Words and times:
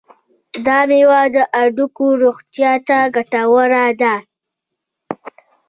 دا 0.65 0.79
میوه 0.89 1.21
د 1.33 1.37
هډوکو 1.59 2.05
روغتیا 2.21 2.71
ته 2.87 2.97
ګټوره 3.15 3.85
ده. 4.01 4.15